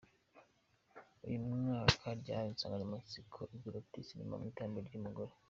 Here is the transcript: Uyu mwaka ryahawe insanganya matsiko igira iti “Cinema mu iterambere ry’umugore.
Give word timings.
Uyu 1.25 1.37
mwaka 1.51 2.07
ryahawe 2.21 2.49
insanganya 2.51 2.91
matsiko 2.93 3.39
igira 3.55 3.75
iti 3.83 4.07
“Cinema 4.07 4.35
mu 4.39 4.45
iterambere 4.51 4.85
ry’umugore. 4.87 5.31